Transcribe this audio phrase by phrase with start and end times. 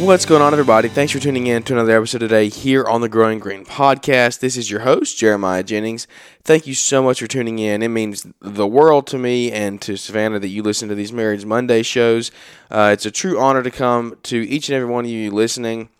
[0.00, 0.88] What's going on, everybody?
[0.88, 4.40] Thanks for tuning in to another episode today here on the Growing Green podcast.
[4.40, 6.08] This is your host, Jeremiah Jennings.
[6.42, 7.82] Thank you so much for tuning in.
[7.82, 11.44] It means the world to me and to Savannah that you listen to these Marriage
[11.44, 12.30] Monday shows.
[12.70, 15.90] Uh, it's a true honor to come to each and every one of you listening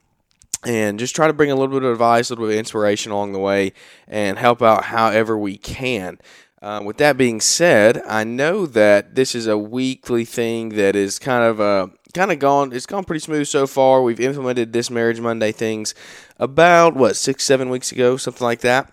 [0.64, 3.12] and just try to bring a little bit of advice, a little bit of inspiration
[3.12, 3.74] along the way,
[4.08, 6.18] and help out however we can.
[6.62, 11.18] Uh, with that being said, I know that this is a weekly thing that is
[11.18, 12.72] kind of a kind of gone.
[12.72, 14.02] It's gone pretty smooth so far.
[14.02, 15.94] We've implemented this Marriage Monday things
[16.38, 18.92] about what six, seven weeks ago, something like that.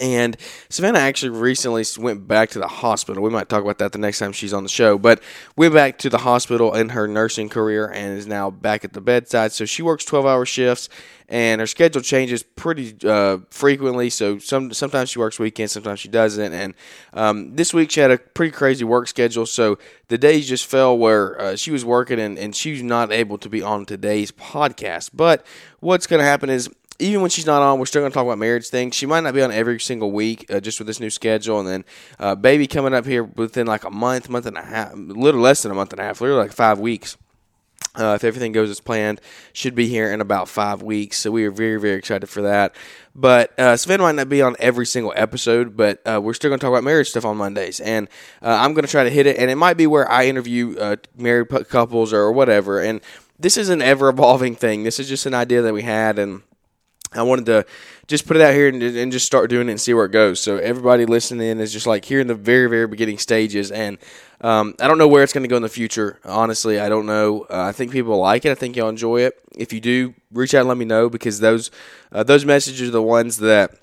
[0.00, 0.36] And
[0.70, 3.22] Savannah actually recently went back to the hospital.
[3.22, 4.96] We might talk about that the next time she's on the show.
[4.96, 5.22] But
[5.56, 9.00] went back to the hospital in her nursing career and is now back at the
[9.02, 9.52] bedside.
[9.52, 10.88] So she works 12 hour shifts
[11.28, 14.10] and her schedule changes pretty uh, frequently.
[14.10, 16.52] So some sometimes she works weekends, sometimes she doesn't.
[16.52, 16.74] And
[17.12, 19.46] um, this week she had a pretty crazy work schedule.
[19.46, 19.78] So
[20.08, 23.38] the days just fell where uh, she was working and, and she was not able
[23.38, 25.10] to be on today's podcast.
[25.14, 25.46] But
[25.78, 26.68] what's going to happen is
[27.00, 28.94] even when she's not on, we're still going to talk about marriage things.
[28.94, 31.58] She might not be on every single week uh, just with this new schedule.
[31.58, 31.84] And then
[32.18, 35.40] uh, baby coming up here within like a month, month and a half, a little
[35.40, 37.16] less than a month and a half, literally like five weeks.
[37.98, 39.20] Uh, if everything goes as planned,
[39.52, 41.18] should be here in about five weeks.
[41.18, 42.76] So we are very, very excited for that.
[43.16, 46.60] But uh, Sven might not be on every single episode, but uh, we're still going
[46.60, 47.80] to talk about marriage stuff on Mondays.
[47.80, 48.08] And
[48.42, 49.38] uh, I'm going to try to hit it.
[49.38, 52.80] And it might be where I interview uh, married couples or whatever.
[52.80, 53.00] And
[53.40, 54.84] this is an ever evolving thing.
[54.84, 56.16] This is just an idea that we had.
[56.16, 56.42] And
[57.12, 57.66] I wanted to
[58.06, 60.12] just put it out here and, and, just start doing it and see where it
[60.12, 60.40] goes.
[60.40, 63.98] So everybody listening is just like here in the very, very beginning stages, and
[64.42, 66.20] um, I don't know where it's going to go in the future.
[66.24, 67.46] Honestly, I don't know.
[67.50, 68.52] Uh, I think people like it.
[68.52, 69.40] I think you'll enjoy it.
[69.56, 71.70] If you do, reach out and let me know because those
[72.12, 73.76] uh, those messages are the ones that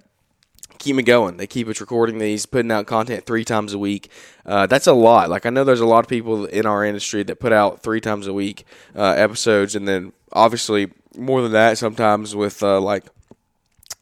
[0.78, 1.38] keep me going.
[1.38, 4.10] They keep us recording these, putting out content three times a week.
[4.46, 5.30] Uh, that's a lot.
[5.30, 8.00] Like I know there's a lot of people in our industry that put out three
[8.00, 13.06] times a week uh, episodes, and then obviously more than that sometimes with uh, like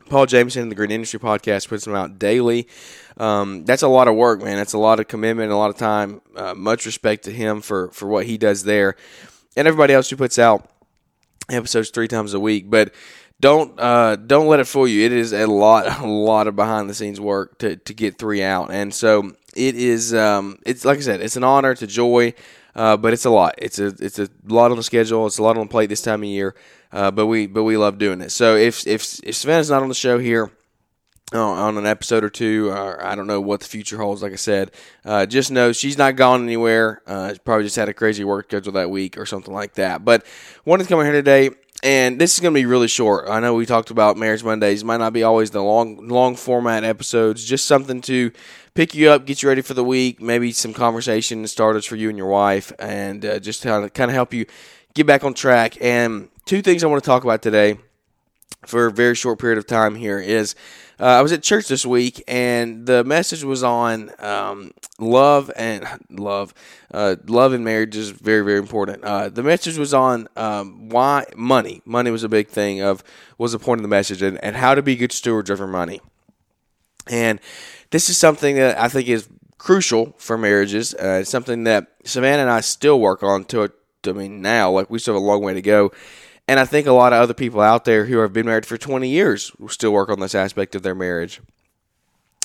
[0.10, 2.68] Paul Jamison, the Green Industry Podcast, puts them out daily.
[3.18, 4.58] Um, that's a lot of work, man.
[4.58, 6.22] That's a lot of commitment, a lot of time.
[6.36, 8.96] Uh, much respect to him for for what he does there,
[9.56, 10.70] and everybody else who puts out
[11.50, 12.70] episodes three times a week.
[12.70, 12.94] But
[13.40, 15.06] don't uh, don't let it fool you.
[15.06, 18.44] It is a lot, a lot of behind the scenes work to to get three
[18.44, 20.14] out, and so it is.
[20.14, 22.34] Um, it's like I said, it's an honor, it's a joy,
[22.76, 23.56] uh, but it's a lot.
[23.58, 25.26] It's a it's a lot on the schedule.
[25.26, 26.56] It's a lot on the plate this time of year.
[26.96, 28.32] Uh, but we but we love doing it.
[28.32, 30.50] So if if if Savannah's not on the show here.
[31.34, 34.22] Uh, on an episode or two, or I don't know what the future holds.
[34.22, 34.70] Like I said,
[35.04, 37.02] uh, just know she's not gone anywhere.
[37.08, 40.06] Uh, probably just had a crazy work schedule that week or something like that.
[40.06, 40.24] But
[40.66, 41.50] wanted to come here today,
[41.82, 43.28] and this is going to be really short.
[43.28, 44.84] I know we talked about Marriage Mondays.
[44.84, 47.44] Might not be always the long long format episodes.
[47.44, 48.32] Just something to
[48.76, 50.22] pick you up, get you ready for the week.
[50.22, 54.16] Maybe some conversation starters for you and your wife, and uh, just of kind of
[54.16, 54.46] help you
[54.96, 55.78] get back on track.
[55.82, 57.78] And two things I want to talk about today
[58.66, 60.56] for a very short period of time here is
[61.00, 65.86] uh, I was at church this week and the message was on um, love and
[66.10, 66.54] love,
[66.94, 69.04] uh, love and marriage is very very important.
[69.04, 73.04] Uh, the message was on um, why money, money was a big thing of
[73.38, 75.68] was the point of the message and, and how to be good stewards of your
[75.68, 76.00] money.
[77.08, 77.40] And
[77.92, 79.28] this is something that I think is
[79.58, 80.94] crucial for marriages.
[80.94, 83.70] Uh, it's something that Savannah and I still work on to,
[84.08, 85.92] I mean now, like we still have a long way to go
[86.48, 88.78] and I think a lot of other people out there who have been married for
[88.78, 91.42] 20 years still work on this aspect of their marriage.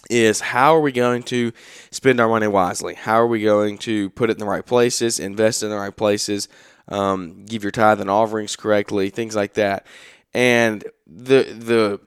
[0.09, 1.53] Is how are we going to
[1.91, 2.95] spend our money wisely?
[2.95, 5.95] How are we going to put it in the right places, invest in the right
[5.95, 6.49] places,
[6.89, 9.87] um, give your tithe and offerings correctly, things like that.
[10.33, 12.01] And the the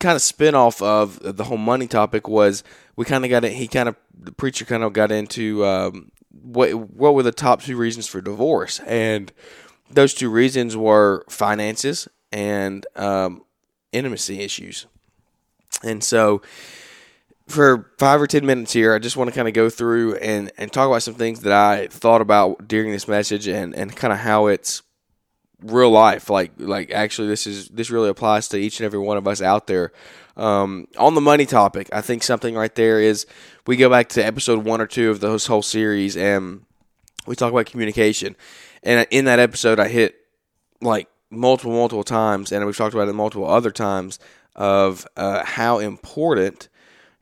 [0.00, 2.62] kind of spin off of the whole money topic was
[2.94, 3.54] we kind of got it.
[3.54, 7.62] He kind of the preacher kind of got into um, what what were the top
[7.62, 9.32] two reasons for divorce and
[9.90, 13.42] those two reasons were finances and um,
[13.92, 14.86] intimacy issues.
[15.82, 16.42] And so,
[17.48, 20.52] for five or ten minutes here, I just want to kind of go through and,
[20.56, 24.12] and talk about some things that I thought about during this message and, and kind
[24.12, 24.82] of how it's
[25.60, 26.30] real life.
[26.30, 29.42] Like like actually, this is this really applies to each and every one of us
[29.42, 29.92] out there.
[30.40, 33.26] Um, on the money topic, I think something right there is
[33.66, 36.64] we go back to episode one or two of this whole series and
[37.26, 38.36] we talk about communication.
[38.82, 40.16] And in that episode, I hit
[40.80, 44.18] like multiple, multiple times, and we've talked about it multiple other times
[44.56, 46.68] of uh, how important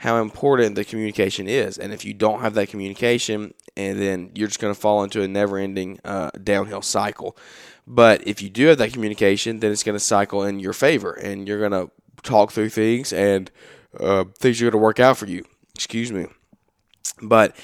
[0.02, 1.76] how important the communication is.
[1.76, 5.22] And if you don't have that communication, and then you're just going to fall into
[5.22, 7.36] a never-ending uh, downhill cycle.
[7.84, 11.14] But if you do have that communication, then it's going to cycle in your favor,
[11.14, 11.90] and you're going to
[12.28, 13.50] talk through things, and
[13.98, 15.44] uh, things are going to work out for you.
[15.74, 16.26] Excuse me.
[17.22, 17.56] But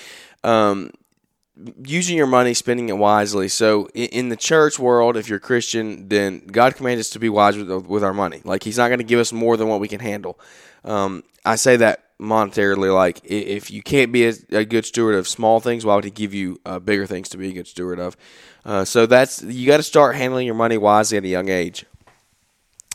[0.43, 0.91] um,
[1.85, 3.49] using your money, spending it wisely.
[3.49, 7.57] So in the church world, if you're Christian, then God commands us to be wise
[7.57, 8.41] with, with our money.
[8.45, 10.39] Like He's not going to give us more than what we can handle.
[10.85, 12.93] Um, I say that monetarily.
[12.95, 16.11] Like if you can't be a, a, good steward of small things, why would He
[16.11, 18.17] give you uh, bigger things to be a good steward of?
[18.65, 21.85] Uh, so that's you got to start handling your money wisely at a young age.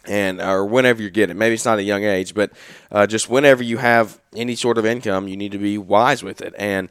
[0.05, 2.51] And or whenever you get it, maybe it's not a young age, but
[2.91, 6.41] uh, just whenever you have any sort of income, you need to be wise with
[6.41, 6.53] it.
[6.57, 6.89] And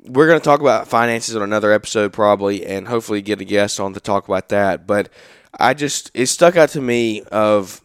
[0.00, 3.80] we're going to talk about finances on another episode probably, and hopefully get a guest
[3.80, 4.86] on to talk about that.
[4.86, 5.10] But
[5.58, 7.80] I just it stuck out to me of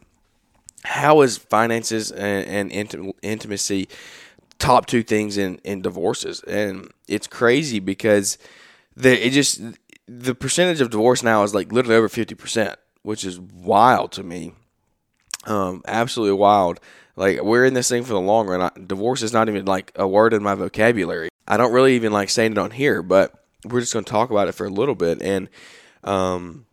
[0.83, 3.87] how is finances and, and intimacy
[4.59, 8.37] top two things in, in divorces, and it's crazy because
[8.95, 9.59] the it just
[10.07, 14.23] the percentage of divorce now is like literally over fifty percent, which is wild to
[14.23, 14.53] me.
[15.45, 16.79] Um, absolutely wild.
[17.15, 18.61] Like we're in this thing for the long run.
[18.61, 21.29] I, divorce is not even like a word in my vocabulary.
[21.47, 23.33] I don't really even like saying it on here, but
[23.65, 25.21] we're just going to talk about it for a little bit.
[25.21, 25.49] And
[26.03, 26.65] um,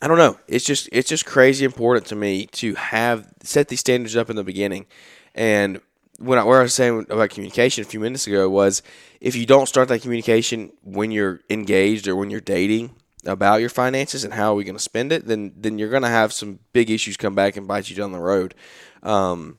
[0.00, 0.38] I don't know.
[0.46, 4.36] It's just it's just crazy important to me to have set these standards up in
[4.36, 4.86] the beginning.
[5.34, 5.80] And
[6.18, 8.82] when I, where I was saying about communication a few minutes ago was
[9.20, 13.68] if you don't start that communication when you're engaged or when you're dating about your
[13.68, 16.32] finances and how are we going to spend it, then then you're going to have
[16.32, 18.54] some big issues come back and bite you down the road.
[19.02, 19.58] Um,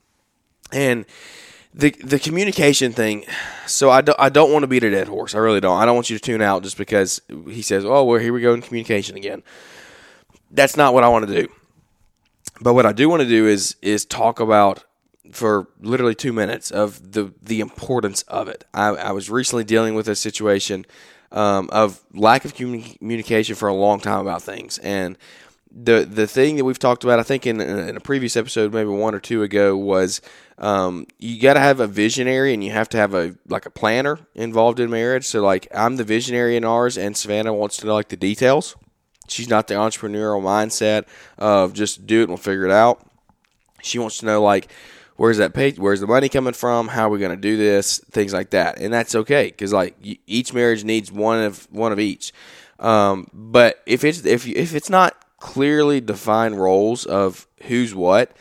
[0.72, 1.06] and
[1.74, 3.24] the the communication thing.
[3.66, 5.34] So I don't I don't want to beat a dead horse.
[5.34, 5.80] I really don't.
[5.80, 8.40] I don't want you to tune out just because he says, "Oh, well, here we
[8.40, 9.42] go in communication again."
[10.50, 11.48] That's not what I want to do.
[12.60, 14.84] But what I do want to do is is talk about
[15.32, 18.64] for literally two minutes of the the importance of it.
[18.72, 20.86] I, I was recently dealing with a situation
[21.32, 25.18] um, of lack of communication for a long time about things, and
[25.74, 28.90] the the thing that we've talked about, I think in, in a previous episode, maybe
[28.90, 30.20] one or two ago, was
[30.58, 33.70] um, you got to have a visionary and you have to have a like a
[33.70, 35.26] planner involved in marriage.
[35.26, 38.76] So like I'm the visionary in ours, and Savannah wants to know like the details.
[39.26, 41.06] She's not the entrepreneurial mindset
[41.38, 43.04] of just do it and we'll figure it out.
[43.82, 44.70] She wants to know like
[45.16, 47.98] where's that pay, where's the money coming from, how are we going to do this,
[48.10, 49.96] things like that, and that's okay because like
[50.26, 52.32] each marriage needs one of one of each.
[52.78, 58.36] Um, but if it's if if it's not clearly defined roles of who's what,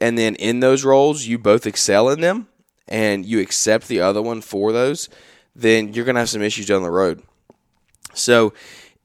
[0.00, 2.48] and then in those roles you both excel in them
[2.88, 5.08] and you accept the other one for those,
[5.54, 7.22] then you're gonna have some issues down the road.
[8.14, 8.52] So,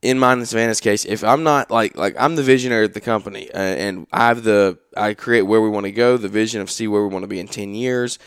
[0.02, 3.02] in mine and Savannah's case, if I'm not like like I'm the visionary of the
[3.02, 6.62] company uh, and I have the I create where we want to go, the vision
[6.62, 8.20] of see where we want to be in ten years.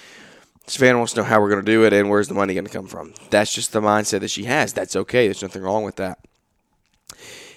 [0.67, 2.65] Savannah wants to know how we're going to do it and where's the money going
[2.65, 3.13] to come from.
[3.31, 4.73] That's just the mindset that she has.
[4.73, 5.27] That's okay.
[5.27, 6.21] There's nothing wrong with that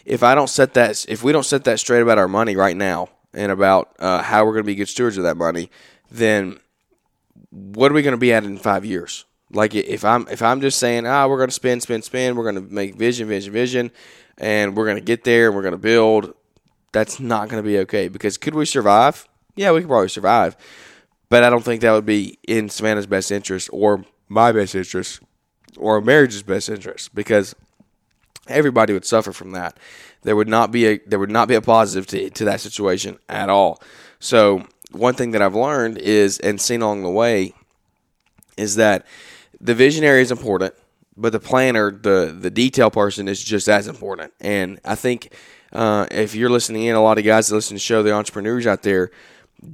[0.06, 2.76] if I don't set that, if we don't set that straight about our money right
[2.76, 5.70] now and about uh, how we're going to be good stewards of that money,
[6.12, 6.60] then
[7.50, 9.26] what are we going to be at in five years?
[9.54, 12.52] Like if I'm if I'm just saying, ah, we're going to spend, spend, spend, we're
[12.52, 13.92] going to make vision, vision, vision,
[14.38, 16.34] and we're going to get there and we're going to build.
[16.92, 19.28] That's not going to be okay because could we survive?
[19.56, 20.58] Yeah, we could probably survive,
[21.30, 25.20] but I don't think that would be in Savannah's best interest or my best interest
[25.78, 27.56] or marriage's best interest because
[28.48, 29.78] everybody would suffer from that.
[30.24, 33.20] There would not be a there would not be a positive to, to that situation
[33.30, 33.82] at all.
[34.20, 37.54] So one thing that I've learned is and seen along the way
[38.58, 39.06] is that
[39.64, 40.76] the visionary is important,
[41.16, 44.34] but the planner, the the detail person is just as important.
[44.42, 45.34] And I think
[45.72, 48.12] uh, if you're listening in, a lot of guys that listen to the show, the
[48.12, 49.10] entrepreneurs out there,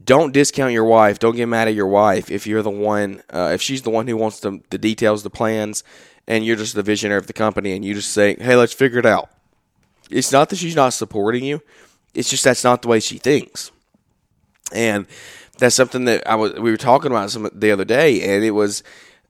[0.05, 1.17] don't discount your wife.
[1.17, 4.07] Don't get mad at your wife if you're the one, uh, if she's the one
[4.07, 5.83] who wants the, the details, the plans,
[6.27, 8.99] and you're just the visionary of the company and you just say, hey, let's figure
[8.99, 9.29] it out.
[10.11, 11.61] It's not that she's not supporting you,
[12.13, 13.71] it's just that's not the way she thinks.
[14.71, 15.07] And
[15.57, 18.51] that's something that I was we were talking about some the other day, and it
[18.51, 18.83] was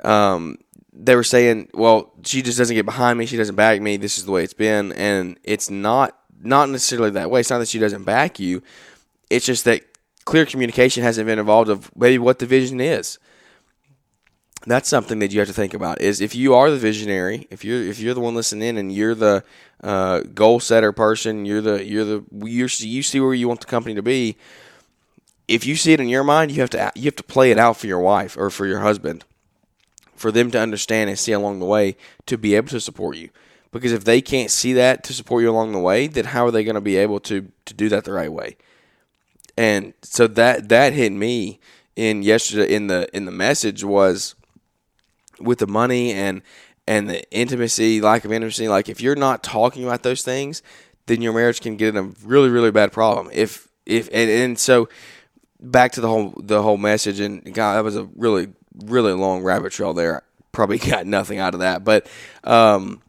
[0.03, 0.57] um,
[0.93, 3.97] they were saying, well, she just doesn't get behind me, she doesn't back me.
[3.97, 7.41] This is the way it's been, and it's not not necessarily that way.
[7.41, 8.63] It's not that she doesn't back you.
[9.29, 9.81] It's just that
[10.25, 13.19] clear communication hasn't been involved of maybe what the vision is
[14.65, 17.63] that's something that you have to think about is if you are the visionary if
[17.63, 19.43] you're if you're the one listening in, and you're the
[19.83, 23.67] uh, goal setter person you're the you're the you're, you see where you want the
[23.67, 24.35] company to be
[25.47, 27.57] if you see it in your mind you have to you have to play it
[27.57, 29.23] out for your wife or for your husband
[30.19, 31.95] for them to understand and see along the way
[32.25, 33.29] to be able to support you
[33.71, 36.51] because if they can't see that to support you along the way then how are
[36.51, 38.55] they going to be able to to do that the right way
[39.57, 41.59] and so that that hit me
[41.95, 44.35] in yesterday in the in the message was
[45.39, 46.41] with the money and
[46.89, 48.67] and the intimacy, lack of intimacy.
[48.67, 50.63] Like if you're not talking about those things,
[51.05, 53.29] then your marriage can get in a really really bad problem.
[53.31, 54.89] If if and, and so
[55.59, 59.43] back to the whole the whole message and God, that was a really really long
[59.43, 60.23] rabbit trail there.
[60.51, 62.07] Probably got nothing out of that, but
[62.43, 63.01] um,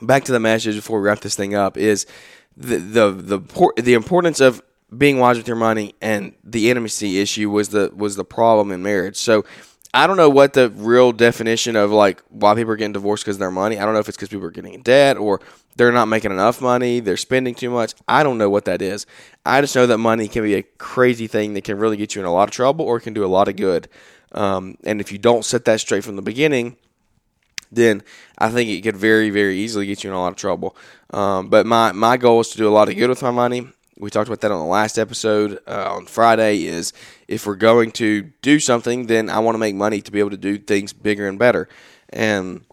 [0.00, 2.06] back to the message before we wrap this thing up is
[2.56, 4.62] the the the the importance of
[4.96, 8.82] being wise with your money and the intimacy issue was the was the problem in
[8.82, 9.16] marriage.
[9.16, 9.44] So
[9.94, 13.36] I don't know what the real definition of like why people are getting divorced because
[13.36, 13.78] of their money.
[13.78, 15.40] I don't know if it's because people are getting in debt or
[15.76, 17.94] they're not making enough money, they're spending too much.
[18.08, 19.06] I don't know what that is.
[19.44, 22.22] I just know that money can be a crazy thing that can really get you
[22.22, 23.88] in a lot of trouble or can do a lot of good.
[24.32, 26.76] Um, and if you don't set that straight from the beginning,
[27.70, 28.02] then
[28.38, 30.74] I think it could very, very easily get you in a lot of trouble.
[31.10, 33.68] Um, but my, my goal is to do a lot of good with my money.
[33.98, 36.64] We talked about that on the last episode uh, on Friday.
[36.64, 36.92] Is
[37.28, 40.30] if we're going to do something, then I want to make money to be able
[40.30, 41.68] to do things bigger and better.
[42.08, 42.64] And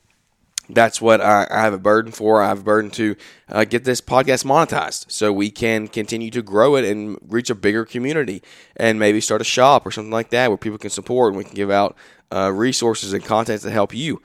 [0.70, 2.42] that's what I, I, have a burden for.
[2.42, 3.16] I have a burden to
[3.50, 7.56] uh, get this podcast monetized so we can continue to grow it and reach a
[7.56, 8.44] bigger community
[8.76, 11.44] and maybe start a shop or something like that where people can support and we
[11.44, 11.98] can give out
[12.32, 14.22] uh, resources and content to help you.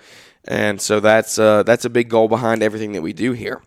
[0.46, 3.62] And so that's uh, that's a big goal behind everything that we do here.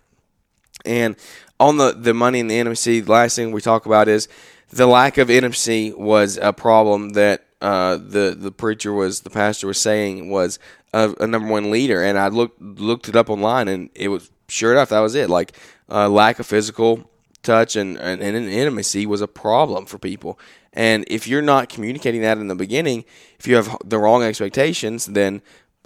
[0.86, 1.16] And
[1.60, 4.28] on the, the money and the intimacy, the last thing we talk about is
[4.70, 9.66] the lack of intimacy was a problem that uh, the the preacher was the pastor
[9.66, 10.60] was saying was
[10.94, 14.30] a, a, number one leader, and I looked looked it up online, and it was
[14.48, 15.28] sure enough that was it.
[15.28, 15.54] Like
[15.90, 17.10] uh, lack of physical
[17.44, 20.40] touch and, and, and intimacy was a problem for people.
[20.74, 23.06] And if you're not communicating that in the beginning,
[23.40, 25.42] if you have the wrong expectations, then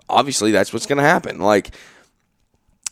[0.09, 1.39] obviously that's what's going to happen.
[1.39, 1.71] Like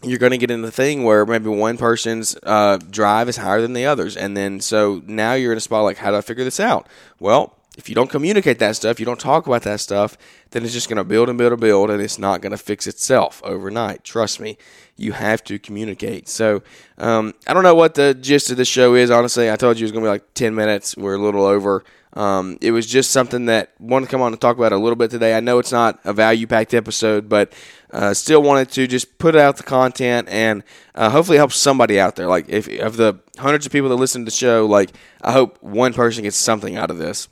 [0.03, 3.61] you're going to get in the thing where maybe one person's uh, drive is higher
[3.61, 6.21] than the others, and then so now you're in a spot like, how do I
[6.21, 6.87] figure this out?
[7.19, 10.17] Well, if you don't communicate that stuff, you don't talk about that stuff,
[10.51, 12.57] then it's just going to build and build and build, and it's not going to
[12.57, 14.03] fix itself overnight.
[14.03, 14.57] Trust me,
[14.97, 16.27] you have to communicate.
[16.27, 16.61] So
[16.97, 19.09] um, I don't know what the gist of the show is.
[19.09, 20.97] Honestly, I told you it was going to be like ten minutes.
[20.97, 21.83] We're a little over.
[22.13, 24.77] Um, it was just something that I wanted to come on and talk about a
[24.77, 25.35] little bit today.
[25.35, 27.53] I know it's not a value packed episode, but
[27.91, 30.63] uh, still wanted to just put out the content and
[30.95, 32.27] uh, hopefully help somebody out there.
[32.27, 35.61] Like if of the hundreds of people that listen to the show, like I hope
[35.61, 37.27] one person gets something out of this.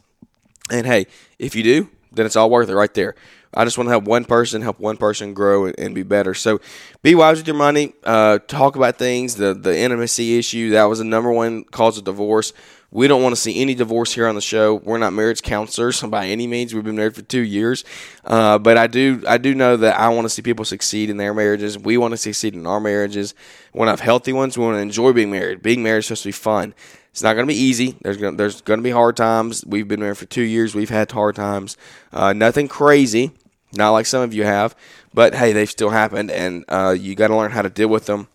[0.72, 1.08] And hey,
[1.40, 3.16] if you do, then it's all worth it right there.
[3.54, 6.34] I just want to help one person, help one person grow and be better.
[6.34, 6.60] So
[7.02, 7.94] be wise with your money.
[8.04, 9.36] Uh, talk about things.
[9.36, 12.54] The the intimacy issue that was the number one cause of divorce.
[12.90, 14.76] We don't want to see any divorce here on the show.
[14.76, 16.74] We're not marriage counselors by any means.
[16.74, 17.84] We've been married for two years,
[18.24, 21.18] uh, but I do I do know that I want to see people succeed in
[21.18, 21.78] their marriages.
[21.78, 23.34] We want to succeed in our marriages.
[23.74, 24.58] We want to have healthy ones.
[24.58, 25.62] We want to enjoy being married.
[25.62, 26.74] Being married is supposed to be fun.
[27.12, 27.98] It's not going to be easy.
[28.02, 29.66] There's going there's going to be hard times.
[29.66, 30.74] We've been married for two years.
[30.74, 31.76] We've had hard times.
[32.14, 33.32] Uh, nothing crazy,
[33.74, 34.76] not like some of you have,
[35.14, 38.06] but hey, they've still happened, and uh, you got to learn how to deal with
[38.06, 38.28] them,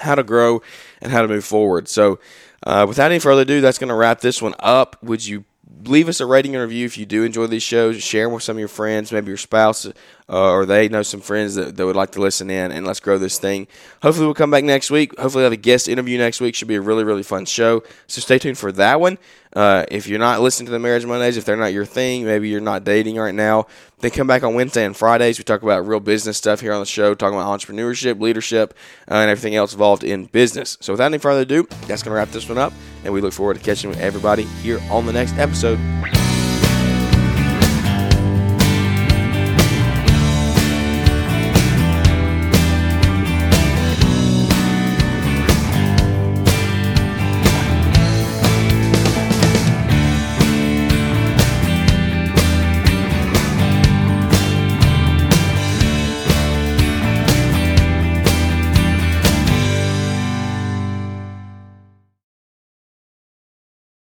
[0.00, 0.60] how to grow,
[1.00, 1.86] and how to move forward.
[1.88, 2.18] So,
[2.64, 5.02] uh, without any further ado, that's going to wrap this one up.
[5.02, 5.44] Would you
[5.84, 8.02] leave us a rating and review if you do enjoy these shows.
[8.02, 9.86] Share them with some of your friends, maybe your spouse,
[10.30, 13.00] uh, or they know some friends that, that would like to listen in, and let's
[13.00, 13.66] grow this thing.
[14.02, 15.18] Hopefully, we'll come back next week.
[15.18, 16.54] Hopefully, we'll have a guest interview next week.
[16.54, 17.82] Should be a really, really fun show.
[18.06, 19.18] So stay tuned for that one.
[19.54, 22.48] Uh, if you're not listening to the Marriage Mondays, if they're not your thing, maybe
[22.48, 23.66] you're not dating right now,
[24.00, 25.38] then come back on Wednesday and Fridays.
[25.38, 28.74] We talk about real business stuff here on the show, talking about entrepreneurship, leadership,
[29.10, 30.76] uh, and everything else involved in business.
[30.80, 32.72] So without any further ado, that's going to wrap this one up,
[33.04, 35.78] and we look forward to catching everybody here on the next episode.